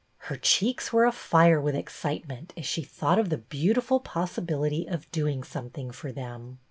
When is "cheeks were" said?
0.35-1.05